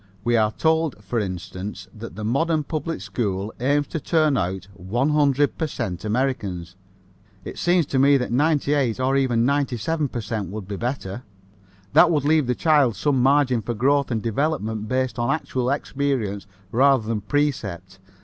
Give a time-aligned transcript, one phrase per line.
[0.23, 5.59] We are told, for instance, that the modern public school aims to turn out 100
[5.59, 6.75] per cent Americans.
[7.45, 11.21] It seems to me that 98 or even 97 per cent would be better.
[11.93, 16.47] That would leave the child some margin for growth and development based on actual experience
[16.71, 17.99] rather than precept.